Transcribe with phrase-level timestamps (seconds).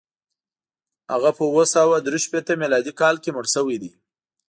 [1.11, 3.91] هغه په اووه سوه درې شپېته میلادي کال کې مړ شوی دی.